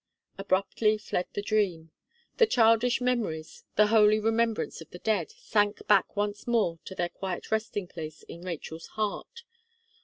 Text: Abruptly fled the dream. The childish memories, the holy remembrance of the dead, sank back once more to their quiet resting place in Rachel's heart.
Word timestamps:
Abruptly 0.39 0.97
fled 0.97 1.27
the 1.33 1.43
dream. 1.43 1.91
The 2.37 2.47
childish 2.47 3.01
memories, 3.01 3.65
the 3.75 3.85
holy 3.93 4.19
remembrance 4.19 4.81
of 4.81 4.89
the 4.89 4.97
dead, 4.97 5.29
sank 5.29 5.85
back 5.85 6.15
once 6.15 6.47
more 6.47 6.79
to 6.85 6.95
their 6.95 7.09
quiet 7.09 7.51
resting 7.51 7.85
place 7.87 8.23
in 8.23 8.41
Rachel's 8.41 8.87
heart. 8.97 9.43